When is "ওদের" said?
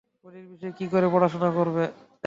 0.25-0.43